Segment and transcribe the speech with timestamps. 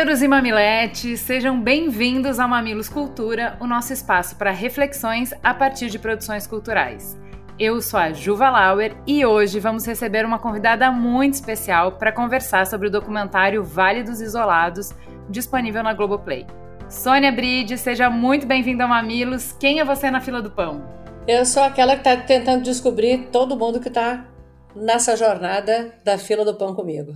[0.00, 5.90] Mamileiros e mamiletes, sejam bem-vindos ao Mamilos Cultura, o nosso espaço para reflexões a partir
[5.90, 7.18] de produções culturais.
[7.58, 12.66] Eu sou a Juva Lauer e hoje vamos receber uma convidada muito especial para conversar
[12.66, 14.94] sobre o documentário Vale dos Isolados,
[15.28, 16.46] disponível na Globoplay.
[16.88, 19.52] Sônia Bride, seja muito bem-vinda ao Mamilos.
[19.60, 20.82] Quem é você na fila do pão?
[21.28, 24.24] Eu sou aquela que está tentando descobrir todo mundo que está
[24.74, 27.12] nessa jornada da fila do pão comigo.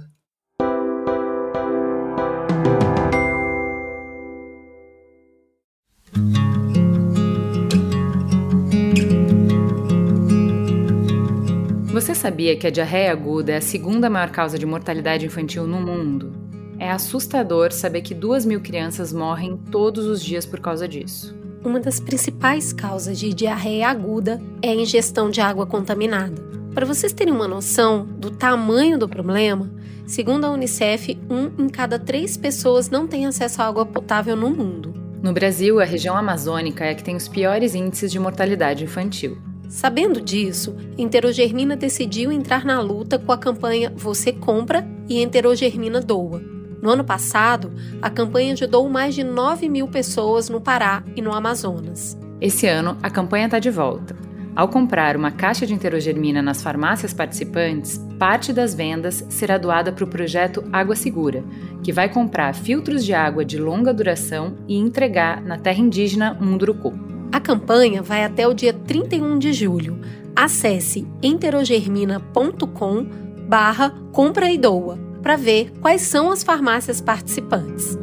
[12.14, 15.80] Você sabia que a diarreia aguda é a segunda maior causa de mortalidade infantil no
[15.80, 16.32] mundo?
[16.78, 21.34] É assustador saber que duas mil crianças morrem todos os dias por causa disso.
[21.64, 26.40] Uma das principais causas de diarreia aguda é a ingestão de água contaminada.
[26.72, 29.68] Para vocês terem uma noção do tamanho do problema,
[30.06, 34.50] segundo a Unicef, um em cada três pessoas não tem acesso à água potável no
[34.50, 34.94] mundo.
[35.20, 39.36] No Brasil, a região amazônica é a que tem os piores índices de mortalidade infantil.
[39.74, 46.40] Sabendo disso, Enterogermina decidiu entrar na luta com a campanha Você Compra e Enterogermina Doa.
[46.80, 51.32] No ano passado, a campanha ajudou mais de 9 mil pessoas no Pará e no
[51.32, 52.16] Amazonas.
[52.40, 54.16] Esse ano, a campanha está de volta.
[54.54, 60.04] Ao comprar uma caixa de enterogermina nas farmácias participantes, parte das vendas será doada para
[60.04, 61.42] o projeto Água Segura,
[61.82, 67.03] que vai comprar filtros de água de longa duração e entregar na terra indígena Munduruku.
[67.34, 70.00] A campanha vai até o dia 31 de julho.
[70.36, 73.06] Acesse enterogermina.com
[73.48, 77.98] barra compra e doa para ver quais são as farmácias participantes.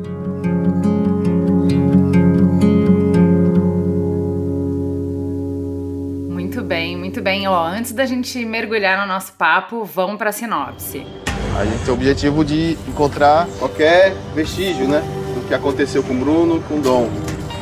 [6.28, 7.48] Muito bem, muito bem.
[7.48, 11.08] Ó, antes da gente mergulhar no nosso papo, vamos para a sinopse.
[11.58, 15.02] A gente tem o objetivo de encontrar qualquer vestígio, né?
[15.34, 17.10] Do que aconteceu com o Bruno e com o Dom.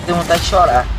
[0.07, 0.98] Tenho vontade de chorar.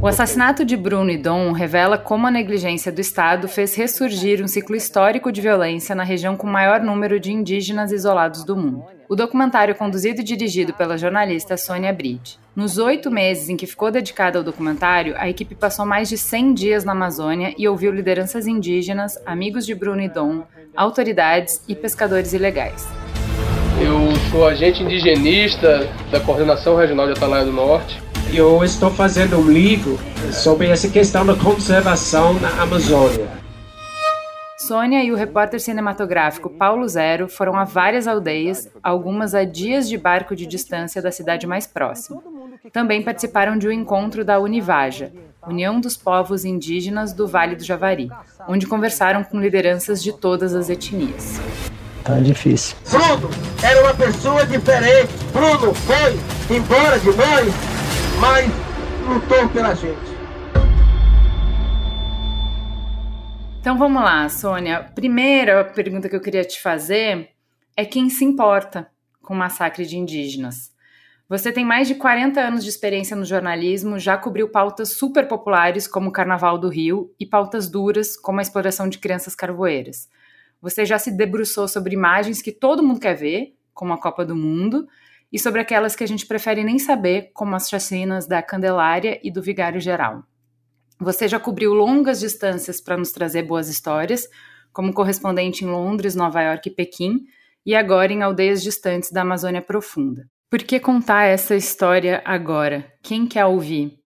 [0.00, 4.46] O assassinato de Bruno e Dom revela como a negligência do Estado fez ressurgir um
[4.46, 8.84] ciclo histórico de violência na região com maior número de indígenas isolados do mundo.
[9.08, 12.38] O documentário conduzido e dirigido pela jornalista Sônia Bride.
[12.54, 16.54] Nos oito meses em que ficou dedicada ao documentário, a equipe passou mais de 100
[16.54, 20.42] dias na Amazônia e ouviu lideranças indígenas, amigos de Bruno e Dom,
[20.76, 22.86] autoridades e pescadores ilegais.
[23.78, 28.02] Eu sou agente indigenista da Coordenação Regional de Atalaia do Norte.
[28.32, 29.98] Eu estou fazendo um livro
[30.32, 33.28] sobre essa questão da conservação na Amazônia.
[34.58, 39.98] Sônia e o repórter cinematográfico Paulo Zero foram a várias aldeias, algumas a dias de
[39.98, 42.22] barco de distância da cidade mais próxima.
[42.72, 45.12] Também participaram de um encontro da Univaja,
[45.46, 48.10] União dos Povos Indígenas do Vale do Javari,
[48.48, 51.38] onde conversaram com lideranças de todas as etnias.
[52.06, 52.76] Tá difícil.
[52.88, 53.28] Bruno
[53.64, 55.12] era uma pessoa diferente.
[55.32, 57.52] Bruno foi embora de nós,
[58.20, 58.48] mas
[59.08, 60.16] lutou pela gente.
[63.58, 64.84] Então vamos lá, Sônia.
[64.94, 67.30] Primeira pergunta que eu queria te fazer
[67.76, 68.88] é quem se importa
[69.20, 70.72] com o massacre de indígenas?
[71.28, 75.88] Você tem mais de 40 anos de experiência no jornalismo, já cobriu pautas super populares
[75.88, 80.08] como o Carnaval do Rio e pautas duras como a exploração de crianças carvoeiras.
[80.66, 84.34] Você já se debruçou sobre imagens que todo mundo quer ver, como a Copa do
[84.34, 84.88] Mundo,
[85.32, 89.30] e sobre aquelas que a gente prefere nem saber, como as chacinas da Candelária e
[89.30, 90.24] do Vigário Geral.
[90.98, 94.28] Você já cobriu longas distâncias para nos trazer boas histórias,
[94.72, 97.20] como correspondente em Londres, Nova York e Pequim,
[97.64, 100.28] e agora em aldeias distantes da Amazônia Profunda.
[100.50, 102.92] Por que contar essa história agora?
[103.04, 104.00] Quem quer ouvir?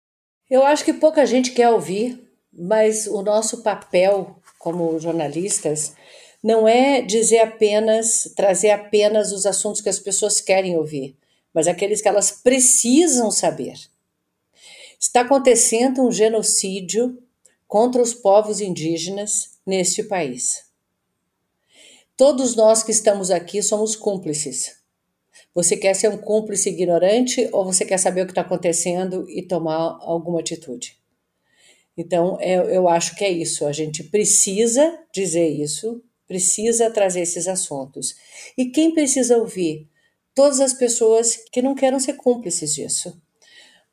[0.50, 5.96] Eu acho que pouca gente quer ouvir, mas o nosso papel como jornalistas
[6.42, 11.16] não é dizer apenas, trazer apenas os assuntos que as pessoas querem ouvir,
[11.52, 13.74] mas aqueles que elas precisam saber.
[14.98, 17.22] Está acontecendo um genocídio
[17.66, 20.64] contra os povos indígenas neste país.
[22.16, 24.80] Todos nós que estamos aqui somos cúmplices.
[25.54, 29.42] Você quer ser um cúmplice ignorante ou você quer saber o que está acontecendo e
[29.42, 30.98] tomar alguma atitude?
[31.96, 33.66] Então, eu, acho que é isso.
[33.66, 38.14] A gente precisa dizer isso, precisa trazer esses assuntos.
[38.56, 39.90] E quem precisa ouvir?
[40.34, 43.20] todas as pessoas que não queiram ser cúmplices disso.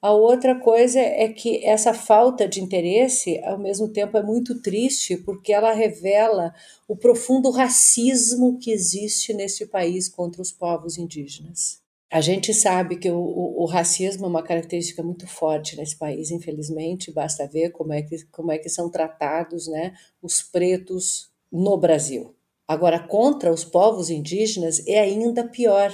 [0.01, 5.18] A outra coisa é que essa falta de interesse, ao mesmo tempo, é muito triste,
[5.18, 6.54] porque ela revela
[6.88, 11.81] o profundo racismo que existe nesse país contra os povos indígenas.
[12.10, 16.31] A gente sabe que o, o, o, racismo é uma característica muito forte nesse país,
[16.31, 21.77] infelizmente, basta ver como é que, como é que são tratados né, os pretos no
[21.77, 22.35] Brasil.
[22.67, 25.91] Agora, contra os povos indígenas é ainda pior,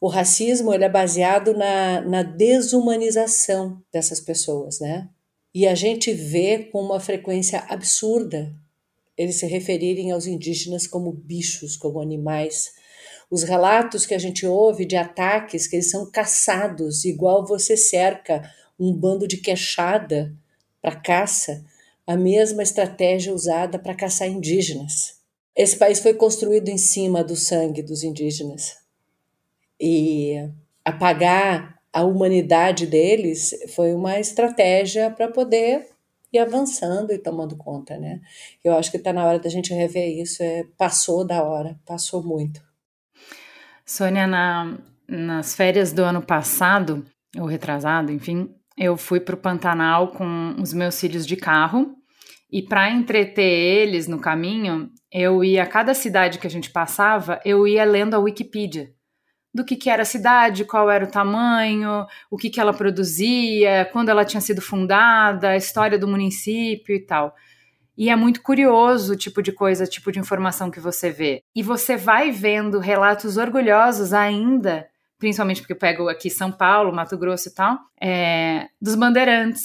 [0.00, 5.08] o racismo ele é baseado na, na desumanização dessas pessoas, né?
[5.54, 8.54] E a gente vê com uma frequência absurda
[9.16, 12.72] eles se referirem aos indígenas como bichos, como animais.
[13.30, 18.42] Os relatos que a gente ouve de ataques que eles são caçados, igual você cerca
[18.78, 20.36] um bando de queixada
[20.82, 21.64] para caça,
[22.06, 25.16] a mesma estratégia usada para caçar indígenas.
[25.54, 28.76] Esse país foi construído em cima do sangue dos indígenas
[29.80, 30.48] e
[30.84, 35.88] apagar a humanidade deles foi uma estratégia para poder
[36.30, 38.20] ir avançando e tomando conta, né?
[38.62, 40.42] Eu acho que está na hora da gente rever isso.
[40.42, 42.62] É, passou da hora, passou muito.
[43.84, 44.76] Sônia, na,
[45.08, 47.06] nas férias do ano passado,
[47.38, 51.96] ou retrasado, enfim, eu fui para o Pantanal com os meus filhos de carro.
[52.50, 57.40] E para entreter eles no caminho, eu ia a cada cidade que a gente passava,
[57.44, 58.94] eu ia lendo a Wikipedia
[59.56, 63.88] do que, que era a cidade, qual era o tamanho, o que, que ela produzia,
[63.90, 67.34] quando ela tinha sido fundada, a história do município e tal.
[67.96, 71.42] E é muito curioso o tipo de coisa, tipo de informação que você vê.
[71.54, 74.86] E você vai vendo relatos orgulhosos ainda,
[75.18, 79.62] principalmente porque eu pego aqui São Paulo, Mato Grosso e tal, é, dos bandeirantes.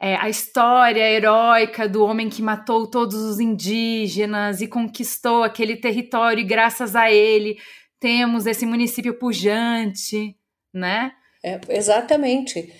[0.00, 6.40] É, a história heróica do homem que matou todos os indígenas e conquistou aquele território,
[6.40, 7.56] e graças a ele
[7.98, 10.36] temos esse município pujante,
[10.72, 11.12] né?
[11.42, 12.72] É, exatamente.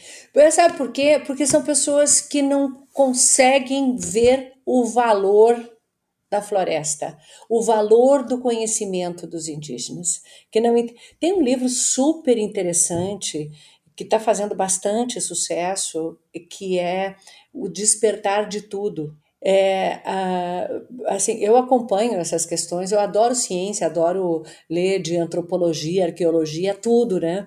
[0.50, 1.22] Sabe por quê?
[1.26, 5.73] Porque são pessoas que não conseguem ver o valor
[6.30, 7.16] da floresta,
[7.48, 10.22] o valor do conhecimento dos indígenas.
[10.50, 10.74] Que não
[11.20, 13.50] tem um livro super interessante
[13.96, 16.18] que está fazendo bastante sucesso,
[16.50, 17.16] que é
[17.52, 19.16] o Despertar de Tudo.
[19.46, 20.00] É,
[21.06, 27.46] assim, eu acompanho essas questões, eu adoro ciência, adoro ler de antropologia, arqueologia, tudo, né?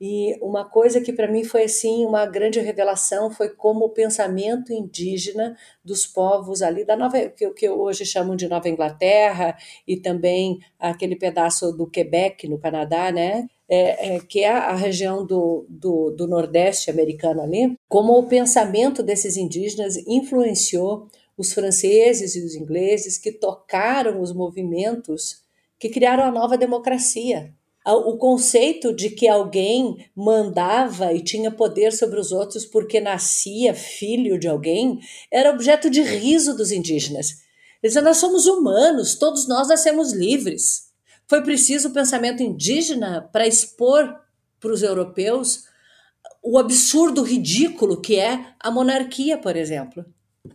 [0.00, 4.72] E uma coisa que para mim foi assim uma grande revelação foi como o pensamento
[4.72, 9.56] indígena dos povos ali da Nova que, que hoje chamam de Nova Inglaterra
[9.86, 13.48] e também aquele pedaço do Quebec no Canadá, né?
[13.70, 19.02] É, é, que é a região do, do, do Nordeste americano ali, como o pensamento
[19.02, 21.06] desses indígenas influenciou
[21.36, 25.44] os franceses e os ingleses que tocaram os movimentos
[25.78, 27.52] que criaram a nova democracia.
[27.94, 34.38] O conceito de que alguém mandava e tinha poder sobre os outros porque nascia filho
[34.38, 35.00] de alguém
[35.32, 37.28] era objeto de riso dos indígenas.
[37.82, 40.88] Eles diziam, nós somos humanos, todos nós nascemos livres.
[41.26, 44.14] Foi preciso o pensamento indígena para expor
[44.60, 45.64] para os europeus
[46.42, 50.04] o absurdo ridículo que é a monarquia, por exemplo.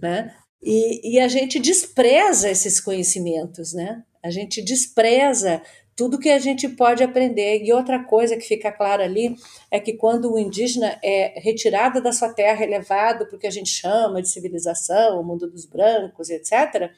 [0.02, 0.36] Né?
[0.62, 4.04] E, e a gente despreza esses conhecimentos, né?
[4.24, 5.62] A gente despreza
[5.96, 7.64] tudo que a gente pode aprender.
[7.64, 9.36] E outra coisa que fica clara ali
[9.70, 14.22] é que quando o indígena é retirado da sua terra, elevado porque a gente chama
[14.22, 16.92] de civilização, o mundo dos brancos, etc.,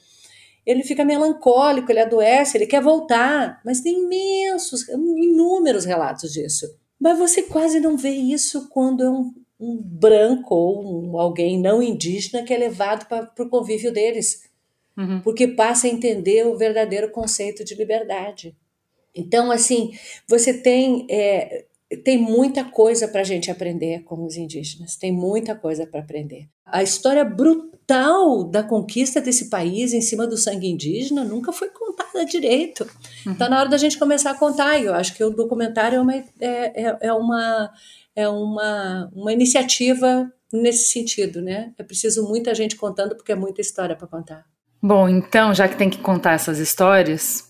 [0.66, 3.62] ele fica melancólico, ele adoece, ele quer voltar.
[3.64, 6.66] Mas tem imensos, inúmeros relatos disso.
[7.00, 11.84] Mas você quase não vê isso quando é um, um branco ou um, alguém não
[11.84, 14.50] indígena que é levado para o convívio deles,
[14.98, 15.22] uhum.
[15.22, 18.56] porque passa a entender o verdadeiro conceito de liberdade.
[19.16, 19.92] Então, assim,
[20.28, 21.66] você tem é,
[22.04, 26.48] tem muita coisa para a gente aprender com os indígenas, tem muita coisa para aprender.
[26.66, 32.26] A história brutal da conquista desse país em cima do sangue indígena nunca foi contada
[32.26, 32.90] direito.
[33.26, 33.34] Uhum.
[33.34, 36.16] Então, na hora da gente começar a contar, eu acho que o documentário é uma,
[36.16, 37.72] é, é, é uma
[38.16, 41.74] é uma, uma iniciativa nesse sentido, né?
[41.78, 44.46] É preciso muita gente contando porque é muita história para contar.
[44.82, 47.45] Bom, então, já que tem que contar essas histórias,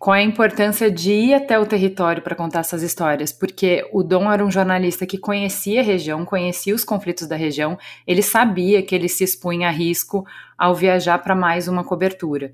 [0.00, 3.32] qual é a importância de ir até o território para contar essas histórias?
[3.32, 7.78] Porque o Dom era um jornalista que conhecia a região, conhecia os conflitos da região,
[8.06, 10.26] ele sabia que ele se expunha a risco
[10.56, 12.50] ao viajar para mais uma cobertura.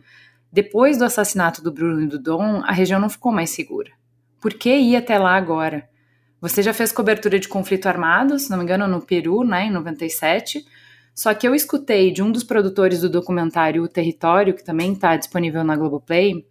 [0.50, 3.92] Depois do assassinato do Bruno e do Dom, a região não ficou mais segura.
[4.40, 5.88] Por que ir até lá agora?
[6.40, 9.70] Você já fez cobertura de conflito armado, se não me engano, no Peru, né, em
[9.70, 10.66] 97.
[11.14, 15.16] Só que eu escutei de um dos produtores do documentário O Território, que também está
[15.16, 16.44] disponível na Globoplay,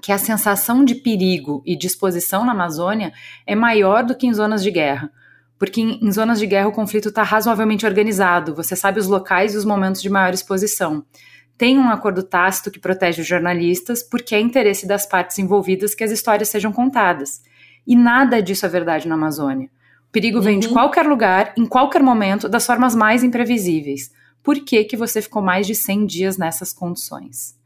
[0.00, 3.12] que a sensação de perigo e disposição na Amazônia
[3.46, 5.10] é maior do que em zonas de guerra.
[5.58, 9.54] Porque em, em zonas de guerra o conflito está razoavelmente organizado, você sabe os locais
[9.54, 11.04] e os momentos de maior exposição.
[11.56, 16.04] Tem um acordo tácito que protege os jornalistas, porque é interesse das partes envolvidas que
[16.04, 17.42] as histórias sejam contadas.
[17.84, 19.68] E nada disso é verdade na Amazônia.
[20.08, 20.74] O perigo vem de uhum.
[20.74, 24.12] qualquer lugar, em qualquer momento, das formas mais imprevisíveis.
[24.42, 27.57] Por que, que você ficou mais de 100 dias nessas condições?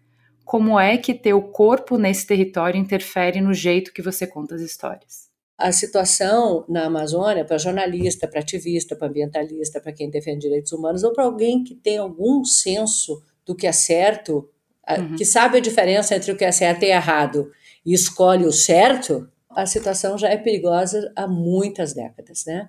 [0.53, 5.31] Como é que teu corpo nesse território interfere no jeito que você conta as histórias?
[5.57, 11.05] A situação na Amazônia, para jornalista, para ativista, para ambientalista, para quem defende direitos humanos,
[11.05, 14.47] ou para alguém que tem algum senso do que é certo,
[14.87, 15.17] uhum.
[15.17, 17.51] que sabe a diferença entre o que é certo e errado,
[17.83, 22.69] e escolhe o certo, a situação já é perigosa há muitas décadas, né?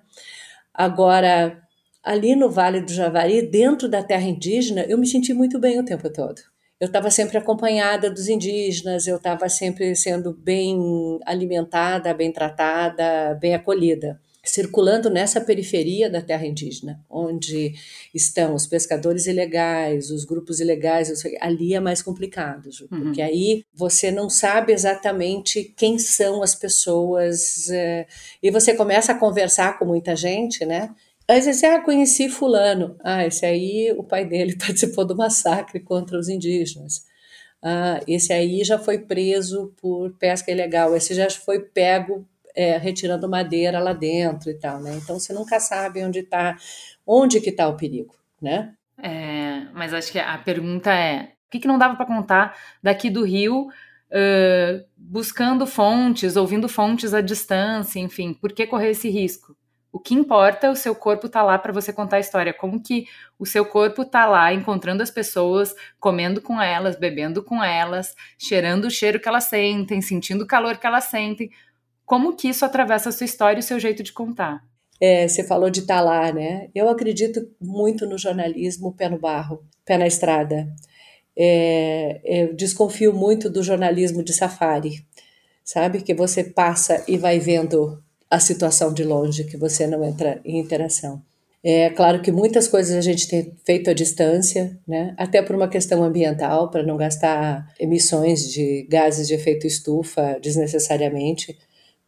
[0.72, 1.62] Agora,
[2.02, 5.84] ali no Vale do Javari, dentro da terra indígena, eu me senti muito bem o
[5.84, 6.53] tempo todo.
[6.80, 13.54] Eu estava sempre acompanhada dos indígenas, eu estava sempre sendo bem alimentada, bem tratada, bem
[13.54, 17.74] acolhida circulando nessa periferia da terra indígena, onde
[18.14, 23.04] estão os pescadores ilegais, os grupos ilegais, ali é mais complicado, Ju, uhum.
[23.04, 28.06] porque aí você não sabe exatamente quem são as pessoas, é,
[28.42, 30.94] e você começa a conversar com muita gente, né?
[31.28, 32.96] Às vezes, ah, conheci fulano.
[33.02, 37.06] Ah, esse aí, o pai dele participou do massacre contra os indígenas.
[37.62, 40.94] Ah, esse aí já foi preso por pesca ilegal.
[40.94, 44.94] Esse já foi pego é, retirando madeira lá dentro e tal, né?
[45.02, 46.56] Então você nunca sabe onde está,
[47.06, 48.74] onde que está o perigo, né?
[49.02, 53.10] É, mas acho que a pergunta é, o que, que não dava para contar daqui
[53.10, 59.56] do Rio, uh, buscando fontes, ouvindo fontes à distância, enfim, por que correr esse risco?
[59.94, 62.52] O que importa, o seu corpo tá lá para você contar a história.
[62.52, 63.06] Como que
[63.38, 68.86] o seu corpo tá lá encontrando as pessoas, comendo com elas, bebendo com elas, cheirando
[68.86, 71.48] o cheiro que elas sentem, sentindo o calor que elas sentem.
[72.04, 74.64] Como que isso atravessa a sua história e o seu jeito de contar?
[75.00, 76.68] É, você falou de estar tá lá, né?
[76.74, 80.74] Eu acredito muito no jornalismo pé no barro, pé na estrada.
[81.38, 85.06] É, eu desconfio muito do jornalismo de safari,
[85.62, 86.02] sabe?
[86.02, 90.58] Que você passa e vai vendo a situação de longe, que você não entra em
[90.58, 91.22] interação.
[91.62, 95.14] É claro que muitas coisas a gente tem feito à distância, né?
[95.16, 101.56] até por uma questão ambiental, para não gastar emissões de gases de efeito estufa desnecessariamente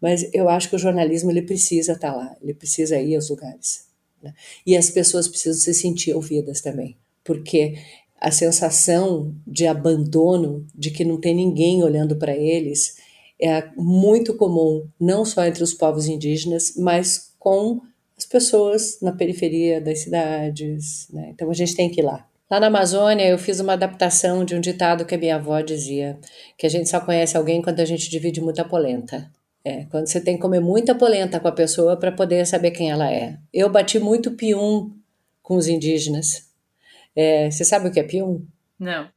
[0.01, 3.31] mas eu acho que o jornalismo ele precisa estar tá lá, ele precisa ir aos
[3.31, 3.87] lugares.
[4.23, 4.35] Né?
[4.67, 7.79] E as pessoas precisam se sentir ouvidas também, porque
[8.21, 12.97] a sensação de abandono, de que não tem ninguém olhando para eles,
[13.41, 17.81] é muito comum, não só entre os povos indígenas, mas com
[18.17, 21.09] as pessoas na periferia das cidades.
[21.13, 21.31] Né?
[21.35, 22.27] Então a gente tem que ir lá.
[22.51, 26.19] Lá na Amazônia, eu fiz uma adaptação de um ditado que a minha avó dizia:
[26.57, 29.31] que a gente só conhece alguém quando a gente divide muita polenta.
[29.65, 32.89] É, quando você tem que comer muita polenta com a pessoa para poder saber quem
[32.89, 33.37] ela é.
[33.53, 34.93] Eu bati muito pium
[35.43, 36.49] com os indígenas.
[37.17, 38.47] É, você sabe o que é pium?
[38.79, 39.09] Não.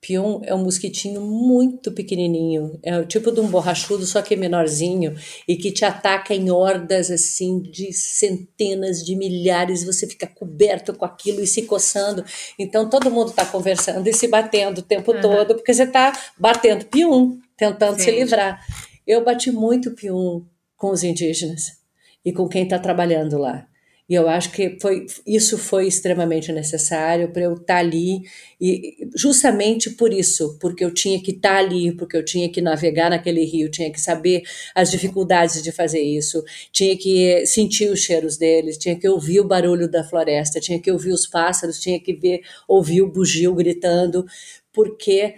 [0.00, 5.16] Pium é um mosquitinho muito pequenininho, é o tipo de um borrachudo, só que menorzinho,
[5.46, 11.04] e que te ataca em hordas assim de centenas de milhares, você fica coberto com
[11.04, 12.24] aquilo e se coçando.
[12.56, 15.20] Então todo mundo está conversando e se batendo o tempo uhum.
[15.20, 18.04] todo, porque você está batendo pium, tentando Sim.
[18.04, 18.64] se livrar.
[19.04, 21.78] Eu bati muito pium com os indígenas
[22.24, 23.66] e com quem está trabalhando lá.
[24.08, 28.22] E eu acho que foi, isso foi extremamente necessário para eu estar tá ali,
[28.58, 32.62] e justamente por isso, porque eu tinha que estar tá ali, porque eu tinha que
[32.62, 38.00] navegar naquele rio, tinha que saber as dificuldades de fazer isso, tinha que sentir os
[38.00, 42.00] cheiros deles, tinha que ouvir o barulho da floresta, tinha que ouvir os pássaros, tinha
[42.00, 44.24] que ver, ouvir o bugio gritando,
[44.72, 45.34] porque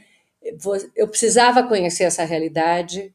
[0.97, 3.13] eu precisava conhecer essa realidade.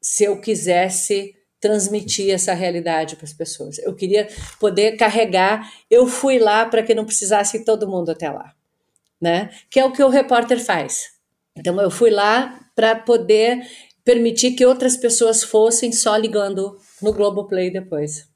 [0.00, 1.34] Se eu quisesse
[1.64, 3.78] transmitir essa realidade para as pessoas.
[3.78, 4.28] Eu queria
[4.60, 5.72] poder carregar.
[5.90, 8.52] Eu fui lá para que não precisasse todo mundo até lá,
[9.18, 9.48] né?
[9.70, 11.14] Que é o que o repórter faz.
[11.56, 13.62] Então eu fui lá para poder
[14.04, 18.28] permitir que outras pessoas fossem só ligando no Globoplay depois.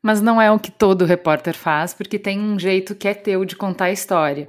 [0.00, 3.44] Mas não é o que todo repórter faz, porque tem um jeito que é teu
[3.44, 4.48] de contar a história.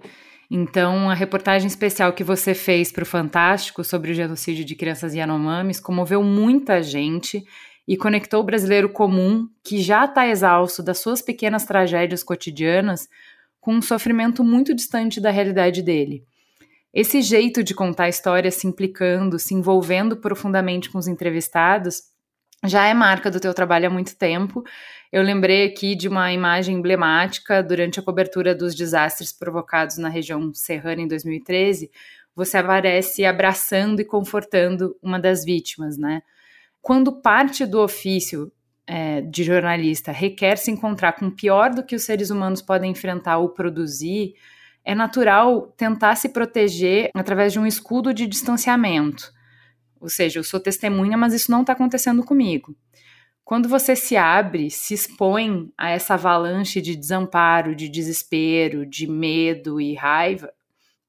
[0.49, 5.13] Então, a reportagem especial que você fez para o Fantástico sobre o genocídio de crianças
[5.13, 7.43] Yanomamis comoveu muita gente
[7.87, 13.07] e conectou o brasileiro comum, que já está exausto das suas pequenas tragédias cotidianas,
[13.61, 16.23] com um sofrimento muito distante da realidade dele.
[16.93, 22.03] Esse jeito de contar a história se implicando, se envolvendo profundamente com os entrevistados,
[22.65, 24.63] já é marca do teu trabalho há muito tempo
[25.11, 30.53] eu lembrei aqui de uma imagem emblemática durante a cobertura dos desastres provocados na região
[30.53, 31.89] serrana em 2013.
[32.35, 36.21] você aparece abraçando e confortando uma das vítimas, né?
[36.87, 38.49] Quando parte do ofício
[38.87, 43.39] é, de jornalista requer se encontrar com pior do que os seres humanos podem enfrentar
[43.39, 44.35] ou produzir,
[44.85, 49.33] é natural tentar se proteger através de um escudo de distanciamento.
[49.99, 52.73] Ou seja, eu sou testemunha, mas isso não está acontecendo comigo.
[53.43, 59.81] Quando você se abre, se expõe a essa avalanche de desamparo, de desespero, de medo
[59.81, 60.53] e raiva,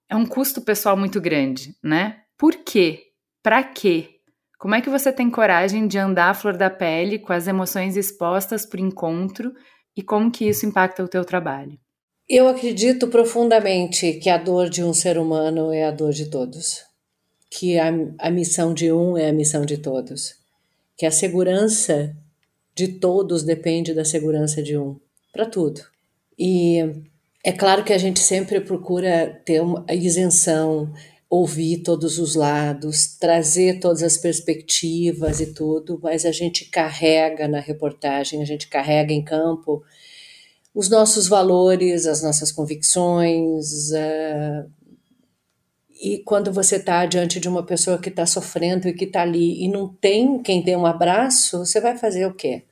[0.09, 2.23] é um custo pessoal muito grande, né?
[2.37, 3.13] Por quê?
[3.45, 4.18] Para quê?
[4.59, 7.97] Como é que você tem coragem de andar à flor da pele com as emoções
[7.97, 9.53] expostas por encontro
[9.97, 11.79] e como que isso impacta o teu trabalho?
[12.29, 16.85] Eu acredito profundamente que a dor de um ser humano é a dor de todos,
[17.49, 17.89] que a,
[18.19, 20.35] a missão de um é a missão de todos,
[20.97, 22.15] que a segurança
[22.75, 24.97] de todos depende da segurança de um,
[25.33, 25.81] para tudo.
[26.37, 26.85] E
[27.45, 30.93] é claro que a gente sempre procura ter uma isenção,
[31.31, 37.61] ouvir todos os lados, trazer todas as perspectivas e tudo, mas a gente carrega na
[37.61, 39.83] reportagem, a gente carrega em campo
[40.75, 43.91] os nossos valores, as nossas convicções.
[43.91, 44.71] Uh,
[46.01, 49.65] e quando você está diante de uma pessoa que está sofrendo e que está ali
[49.65, 52.63] e não tem quem dê um abraço, você vai fazer o quê?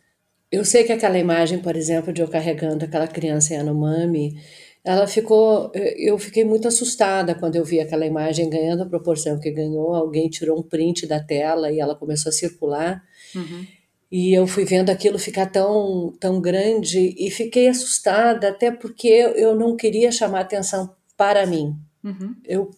[0.51, 4.41] Eu sei que aquela imagem, por exemplo, de eu carregando aquela criança em Anomami,
[4.87, 5.73] ela ficou.
[5.75, 9.93] Eu fiquei muito assustada quando eu vi aquela imagem ganhando a proporção que ganhou.
[9.93, 13.03] Alguém tirou um print da tela e ela começou a circular.
[13.35, 13.67] Uhum.
[14.13, 19.57] E eu fui vendo aquilo ficar tão, tão grande e fiquei assustada, até porque eu
[19.57, 21.75] não queria chamar atenção para mim.
[22.05, 22.37] Uhum.
[22.45, 22.71] Eu,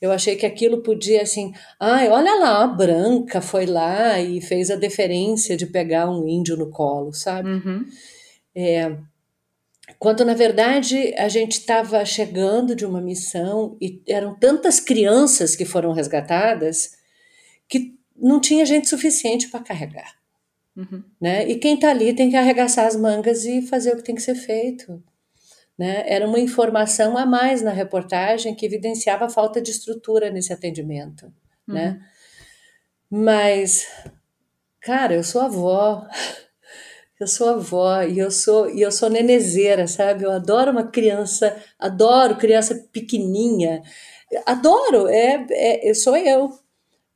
[0.00, 4.70] eu achei que aquilo podia, assim, ai, olha lá, a branca foi lá e fez
[4.70, 7.50] a deferência de pegar um índio no colo, sabe?
[7.50, 7.84] Uhum.
[8.54, 8.96] É,
[9.98, 15.64] quando na verdade a gente estava chegando de uma missão e eram tantas crianças que
[15.64, 16.92] foram resgatadas
[17.68, 20.16] que não tinha gente suficiente para carregar.
[20.76, 21.02] Uhum.
[21.20, 21.48] Né?
[21.48, 24.22] E quem está ali tem que arregaçar as mangas e fazer o que tem que
[24.22, 25.02] ser feito.
[25.78, 26.04] Né?
[26.06, 31.32] Era uma informação a mais na reportagem que evidenciava a falta de estrutura nesse atendimento.
[31.66, 31.68] Né?
[31.68, 31.74] Uhum.
[31.74, 32.06] Né?
[33.14, 33.86] Mas,
[34.80, 36.06] cara, eu sou avó.
[37.22, 40.24] Eu sou avó e eu sou e eu sou nenezeira, sabe?
[40.24, 43.80] Eu adoro uma criança, adoro criança pequenininha,
[44.44, 45.06] adoro.
[45.06, 45.46] É,
[45.88, 46.50] é sou eu.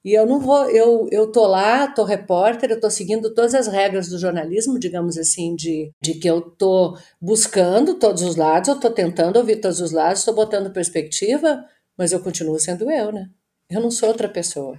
[0.05, 3.67] E eu não vou, eu, eu tô lá, tô repórter, eu tô seguindo todas as
[3.67, 8.79] regras do jornalismo, digamos assim, de, de que eu tô buscando todos os lados, eu
[8.79, 11.65] tô tentando ouvir todos os lados, estou botando perspectiva,
[11.99, 13.29] mas eu continuo sendo eu, né?
[13.69, 14.79] Eu não sou outra pessoa.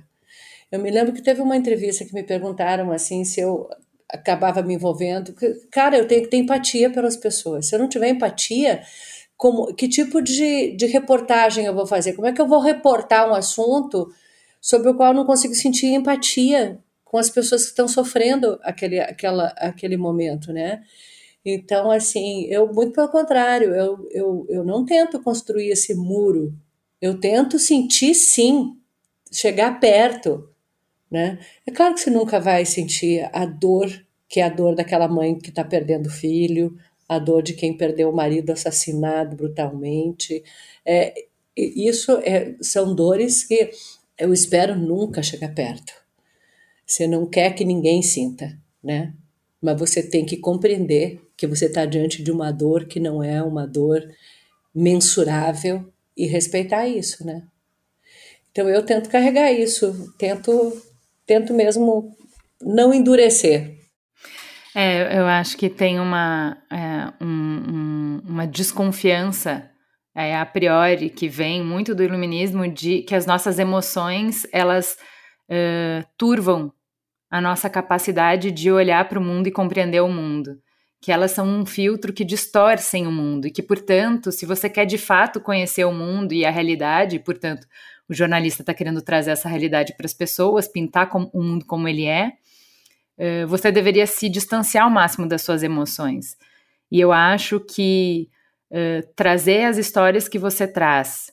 [0.71, 3.69] Eu me lembro que teve uma entrevista que me perguntaram assim se eu
[4.11, 5.33] acabava me envolvendo.
[5.71, 7.67] Cara, eu tenho que ter empatia pelas pessoas.
[7.67, 8.81] Se eu não tiver empatia,
[9.35, 12.13] como, que tipo de, de reportagem eu vou fazer?
[12.13, 14.11] Como é que eu vou reportar um assunto
[14.59, 18.99] sobre o qual eu não consigo sentir empatia com as pessoas que estão sofrendo aquele,
[18.99, 20.81] aquela, aquele momento, né?
[21.45, 26.53] Então, assim, eu, muito pelo contrário, eu, eu, eu não tento construir esse muro.
[27.01, 28.75] Eu tento sentir, sim,
[29.31, 30.49] chegar perto,
[31.09, 31.39] né?
[31.65, 33.89] É claro que você nunca vai sentir a dor
[34.27, 37.75] que é a dor daquela mãe que está perdendo o filho, a dor de quem
[37.75, 40.43] perdeu o marido assassinado brutalmente.
[40.85, 41.13] É,
[41.55, 43.71] isso é, são dores que
[44.17, 45.93] eu espero nunca chegar perto.
[46.85, 49.13] Você não quer que ninguém sinta, né?
[49.61, 53.41] Mas você tem que compreender que você está diante de uma dor que não é
[53.41, 54.07] uma dor
[54.73, 57.43] mensurável e respeitar isso, né?
[58.51, 60.81] Então eu tento carregar isso, tento
[61.27, 62.15] tento mesmo
[62.61, 63.75] não endurecer.
[64.73, 69.69] É, eu acho que tem uma, é, um, um, uma desconfiança
[70.15, 74.97] é, a priori que vem muito do iluminismo de que as nossas emoções elas
[76.17, 76.73] turvam
[77.31, 80.57] a nossa capacidade de olhar para o mundo e compreender o mundo
[81.01, 84.85] que elas são um filtro que distorcem o mundo e que, portanto, se você quer
[84.85, 87.67] de fato conhecer o mundo e a realidade, portanto,
[88.09, 92.05] o jornalista está querendo trazer essa realidade para as pessoas, pintar o mundo como ele
[92.05, 92.33] é,
[93.17, 96.37] uh, você deveria se distanciar ao máximo das suas emoções.
[96.91, 98.29] E eu acho que
[98.71, 101.31] uh, trazer as histórias que você traz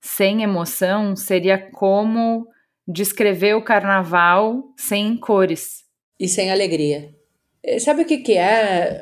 [0.00, 2.48] sem emoção seria como
[2.88, 5.84] descrever o carnaval sem cores.
[6.18, 7.14] E sem alegria.
[7.62, 9.00] Eh, sabe o que, que é?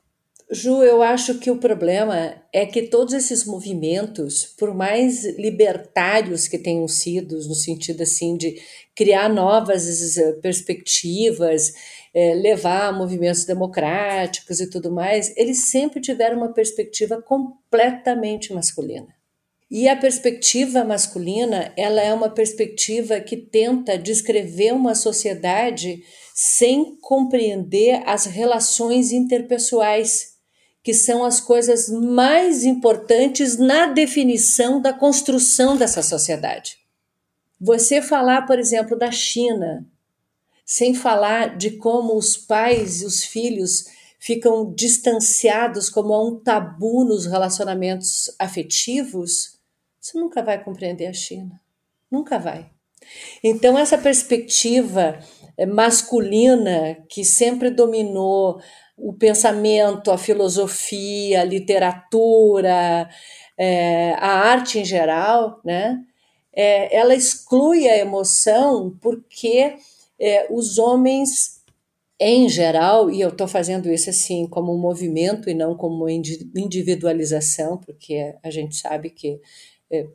[0.51, 6.57] Ju, eu acho que o problema é que todos esses movimentos, por mais libertários que
[6.57, 8.59] tenham sido, no sentido assim de
[8.97, 11.75] criar novas eh, perspectivas,
[12.15, 19.19] é, levar movimentos democráticos e tudo mais, eles sempre tiveram uma perspectiva completamente masculina.
[19.71, 26.03] E a perspectiva masculina, ela é uma perspectiva que tenta descrever uma sociedade
[26.35, 30.38] sem compreender as relações interpessoais,
[30.83, 36.79] que são as coisas mais importantes na definição da construção dessa sociedade.
[37.61, 39.87] Você falar, por exemplo, da China,
[40.65, 43.87] sem falar de como os pais e os filhos
[44.19, 49.59] ficam distanciados como há um tabu nos relacionamentos afetivos,
[50.01, 51.61] você nunca vai compreender a China.
[52.11, 52.71] Nunca vai.
[53.43, 55.19] Então, essa perspectiva
[55.57, 58.61] eh, masculina que sempre dominou
[58.99, 63.09] o pensamento, a filosofia, a literatura,
[63.57, 66.03] é, a arte em geral, né?
[66.53, 69.77] É, ela exclui a emoção porque
[70.19, 71.63] é, os homens,
[72.19, 77.79] em geral, e eu estou fazendo isso assim como um movimento e não como individualização,
[77.79, 79.41] porque a gente sabe que
[79.91, 80.07] é,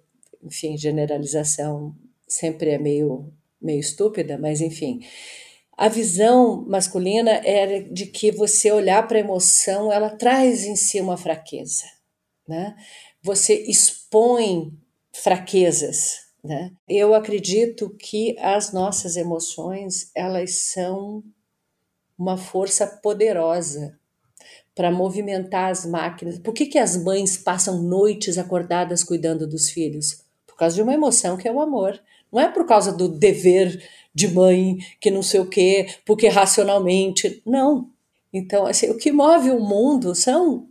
[0.44, 1.96] enfim, generalização
[2.28, 5.00] sempre é meio, meio estúpida, mas enfim.
[5.76, 11.02] A visão masculina é de que você olhar para a emoção, ela traz em si
[11.02, 11.86] uma fraqueza,
[12.48, 12.76] né?
[13.24, 14.72] Você expõe
[15.12, 16.72] fraquezas, né?
[16.88, 21.24] Eu acredito que as nossas emoções, elas são
[22.18, 23.98] uma força poderosa
[24.76, 26.38] para movimentar as máquinas.
[26.38, 30.24] Por que, que as mães passam noites acordadas cuidando dos filhos?
[30.46, 32.00] Por causa de uma emoção que é o amor.
[32.32, 37.42] Não é por causa do dever de mãe, que não sei o quê, porque racionalmente.
[37.46, 37.90] Não.
[38.32, 40.68] Então, assim, o que move o mundo são,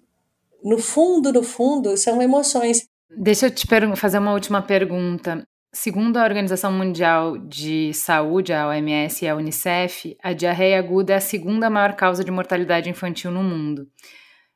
[0.62, 2.88] no fundo, no fundo, são emoções.
[3.16, 5.46] Deixa eu te fazer uma última pergunta.
[5.74, 11.16] Segundo a Organização Mundial de Saúde, a OMS e a Unicef, a diarreia aguda é
[11.16, 13.88] a segunda maior causa de mortalidade infantil no mundo.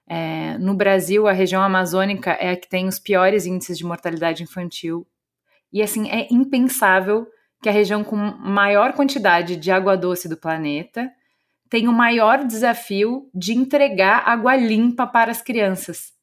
[0.08, 4.42] É, no Brasil, a região amazônica é a que tem os piores índices de mortalidade
[4.42, 5.06] infantil.
[5.72, 7.26] E assim, é impensável
[7.62, 11.10] que a região com maior quantidade de água doce do planeta
[11.68, 16.14] tenha o maior desafio de entregar água limpa para as crianças.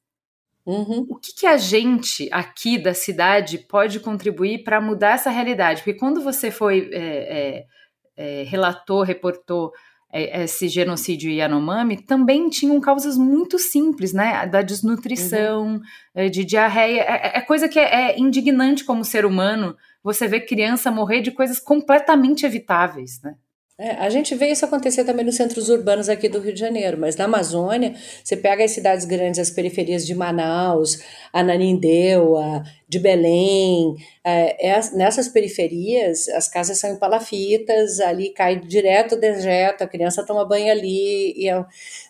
[0.65, 1.06] Uhum.
[1.10, 5.82] O que, que, a gente aqui da cidade pode contribuir para mudar essa realidade?
[5.82, 7.65] Porque quando você foi é, é,
[8.15, 9.78] é, relatou, reportou é,
[10.13, 14.45] esse genocídio Yanomami, também tinham causas muito simples, né?
[14.45, 15.82] Da desnutrição, uhum.
[16.13, 17.02] É, de diarreia.
[17.02, 21.60] É, é coisa que é, indignante como ser humano você ver criança morrer de coisas
[21.60, 23.36] completamente evitáveis, né?
[23.84, 26.98] É, a gente vê isso acontecer também nos centros urbanos aqui do Rio de Janeiro,
[26.98, 27.93] mas na Amazônia,
[28.24, 31.00] você pega as cidades grandes, as periferias de Manaus,
[31.34, 33.93] Ananindeua, de Belém,
[34.24, 39.88] é, é, nessas periferias as casas são em palafitas, ali cai direto o dejeto, a
[39.88, 41.34] criança toma banho ali.
[41.36, 41.65] E é...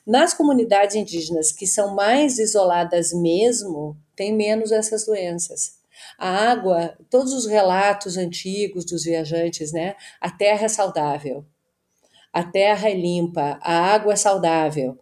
[0.05, 5.71] Nas comunidades indígenas que são mais isoladas mesmo, tem menos essas doenças.
[6.19, 9.95] A água, todos os relatos antigos dos viajantes, né?
[10.21, 11.43] A terra é saudável
[12.33, 14.97] a terra é limpa, a água é saudável.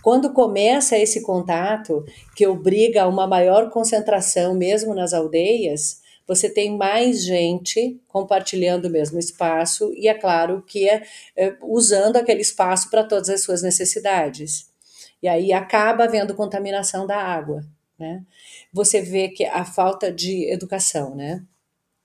[0.00, 2.04] Quando começa esse contato,
[2.36, 8.90] que obriga a uma maior concentração, mesmo nas aldeias, você tem mais gente compartilhando o
[8.90, 11.02] mesmo espaço e, é claro, que é,
[11.34, 14.68] é usando aquele espaço para todas as suas necessidades.
[15.20, 17.64] E aí acaba havendo contaminação da água.
[17.98, 18.22] Né?
[18.72, 21.42] Você vê que a falta de educação, né?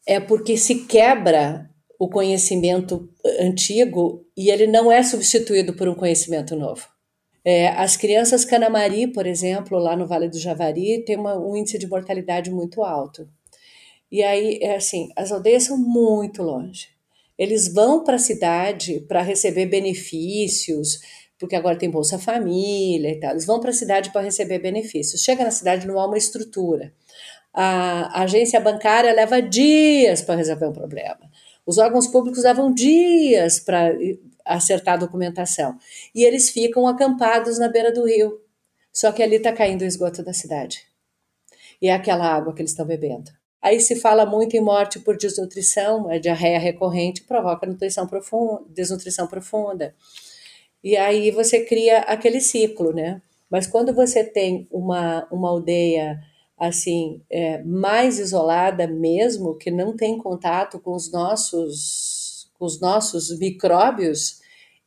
[0.05, 6.55] É porque se quebra o conhecimento antigo e ele não é substituído por um conhecimento
[6.55, 6.87] novo.
[7.45, 11.77] É, as crianças Canamari, por exemplo, lá no Vale do Javari, tem uma, um índice
[11.77, 13.27] de mortalidade muito alto.
[14.11, 16.89] E aí, é assim, as aldeias são muito longe.
[17.37, 20.99] Eles vão para a cidade para receber benefícios,
[21.37, 23.31] porque agora tem Bolsa Família e tal.
[23.31, 25.23] Eles vão para a cidade para receber benefícios.
[25.23, 26.93] Chega na cidade, não há uma estrutura.
[27.53, 31.19] A, agência bancária leva dias para resolver um problema.
[31.65, 33.93] Os órgãos públicos levam dias para
[34.45, 35.77] acertar a documentação.
[36.13, 38.41] E eles ficam acampados na beira do rio.
[38.91, 40.85] Só que ali está caindo o esgoto da cidade.
[41.81, 43.31] E é aquela água que eles estão bebendo.
[43.61, 49.25] Aí se fala muito em morte por desnutrição, a diarreia recorrente provoca nutrição profunda, desnutrição
[49.25, 49.95] profunda.
[50.83, 53.21] E aí você cria aquele ciclo, né?
[53.49, 56.19] Mas quando você tem uma, uma aldeia
[56.63, 63.37] assim é, mais isolada mesmo, que não tem contato com os nossos, com os nossos
[63.37, 64.39] micróbios,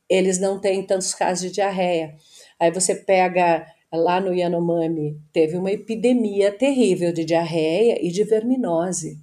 [0.08, 2.16] eles não têm tantos casos de diarreia.
[2.58, 9.20] Aí você pega lá no Yanomami, teve uma epidemia terrível de diarreia e de verminose.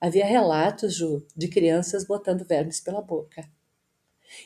[0.00, 3.46] Havia relatos, Ju, de crianças botando vermes pela boca.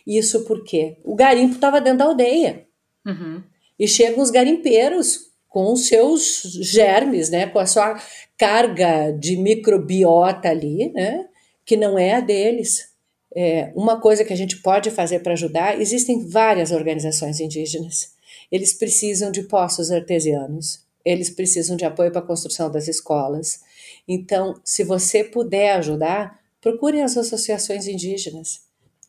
[0.04, 2.66] Isso porque o garimpo estava dentro da aldeia.
[3.06, 3.44] Uhum.
[3.78, 8.02] E chegam os garimpeiros com os seus germes, né, com a sua
[8.36, 11.28] carga de microbiota ali, né,
[11.64, 12.88] que não é a deles.
[13.32, 18.14] É, uma coisa que a gente pode fazer para ajudar, existem várias organizações indígenas.
[18.50, 23.60] Eles precisam de poços artesianos, eles precisam de apoio para a construção das escolas.
[24.08, 28.62] Então, se você puder ajudar, procure as associações indígenas.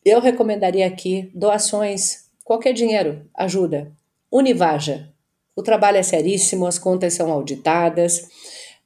[0.04, 3.90] Eu recomendaria aqui doações, qualquer dinheiro ajuda.
[4.30, 5.12] Univaja.
[5.56, 8.28] O trabalho é seríssimo, as contas são auditadas.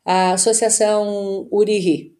[0.05, 2.17] A Associação Uriri,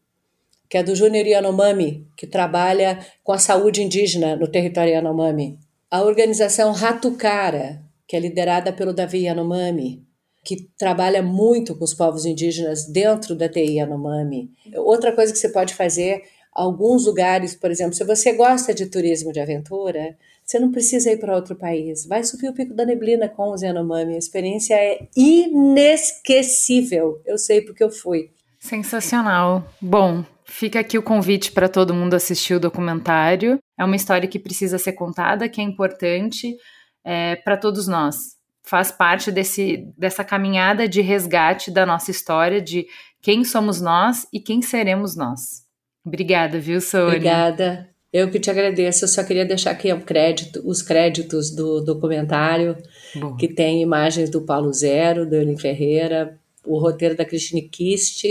[0.69, 5.57] que é do Júnior Yanomami, que trabalha com a saúde indígena no território Yanomami.
[5.89, 10.05] A organização Ratucara, que é liderada pelo Davi Yanomami,
[10.45, 14.51] que trabalha muito com os povos indígenas dentro da TI Yanomami.
[14.75, 19.33] Outra coisa que você pode fazer, alguns lugares, por exemplo, se você gosta de turismo
[19.33, 20.17] de aventura,
[20.51, 22.05] você não precisa ir para outro país.
[22.05, 24.17] Vai subir o Pico da Neblina com os Yanomami.
[24.17, 27.23] A experiência é inesquecível.
[27.25, 28.33] Eu sei porque eu fui.
[28.59, 29.65] Sensacional.
[29.81, 33.61] Bom, fica aqui o convite para todo mundo assistir o documentário.
[33.79, 36.57] É uma história que precisa ser contada, que é importante
[37.05, 38.17] é, para todos nós.
[38.65, 42.89] Faz parte desse, dessa caminhada de resgate da nossa história, de
[43.23, 45.65] quem somos nós e quem seremos nós.
[46.05, 47.07] Obrigada, viu, Sônia?
[47.07, 47.91] Obrigada.
[48.13, 49.05] Eu que te agradeço.
[49.05, 52.77] Eu só queria deixar aqui um crédito, os créditos do documentário,
[53.15, 53.37] Bom.
[53.37, 58.25] que tem imagens do Paulo Zero, do Eulen Ferreira, o roteiro da Cristine Kist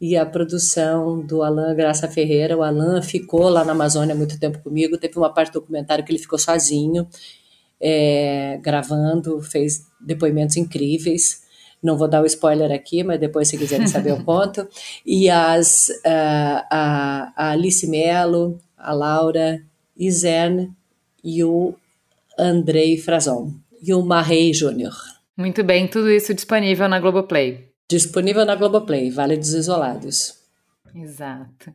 [0.00, 2.56] e a produção do Alain Graça Ferreira.
[2.56, 4.96] O Alain ficou lá na Amazônia há muito tempo comigo.
[4.96, 7.06] Teve uma parte do documentário que ele ficou sozinho
[7.80, 11.42] é, gravando, fez depoimentos incríveis.
[11.82, 14.68] Não vou dar o spoiler aqui, mas depois, se quiserem saber, eu conto.
[15.04, 19.62] E as, uh, a, a Alice Mello, a Laura
[19.96, 20.70] Izern
[21.22, 21.74] e o
[22.38, 23.52] Andrei Frazon.
[23.82, 24.94] E o Marrei Júnior.
[25.36, 27.68] Muito bem, tudo isso disponível na Globoplay.
[27.88, 30.38] Disponível na Globoplay, Vale dos Isolados.
[30.94, 31.72] Exato.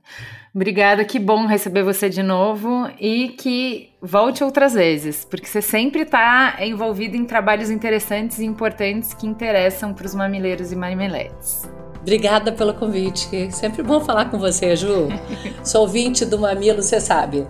[0.53, 6.01] Obrigada, que bom receber você de novo e que volte outras vezes, porque você sempre
[6.01, 11.63] está envolvido em trabalhos interessantes e importantes que interessam para os mamileiros e mameletes.
[12.05, 13.51] Obrigada pelo convite.
[13.51, 15.07] Sempre bom falar com você, Ju.
[15.65, 17.47] Sou ouvinte do Mamilo, você sabe.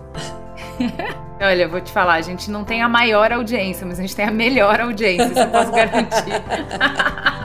[1.38, 4.24] Olha, vou te falar, a gente não tem a maior audiência, mas a gente tem
[4.24, 6.32] a melhor audiência, isso eu posso garantir.